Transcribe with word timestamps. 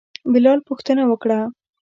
بلال 0.33 0.59
پوښتنه 0.67 1.03
وکړه. 1.07 1.39